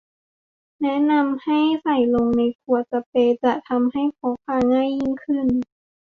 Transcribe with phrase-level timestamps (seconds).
[0.81, 5.47] แนะนำให้ใส่ลงในขวดสเปรย์จะทำให้พกพาง่ายยิ่งขึ้น